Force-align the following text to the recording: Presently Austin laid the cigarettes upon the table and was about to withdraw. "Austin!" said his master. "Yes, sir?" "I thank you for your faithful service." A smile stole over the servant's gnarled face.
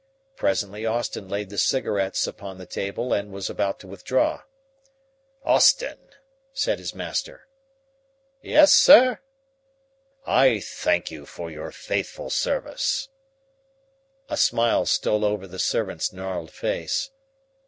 Presently 0.35 0.83
Austin 0.83 1.29
laid 1.29 1.51
the 1.51 1.59
cigarettes 1.59 2.25
upon 2.25 2.57
the 2.57 2.65
table 2.65 3.13
and 3.13 3.31
was 3.31 3.51
about 3.51 3.79
to 3.81 3.87
withdraw. 3.87 4.41
"Austin!" 5.45 5.99
said 6.53 6.79
his 6.79 6.95
master. 6.95 7.45
"Yes, 8.41 8.73
sir?" 8.73 9.19
"I 10.25 10.59
thank 10.59 11.11
you 11.11 11.27
for 11.27 11.51
your 11.51 11.71
faithful 11.71 12.31
service." 12.31 13.09
A 14.27 14.37
smile 14.37 14.87
stole 14.87 15.23
over 15.23 15.45
the 15.45 15.59
servant's 15.59 16.11
gnarled 16.11 16.49
face. 16.49 17.11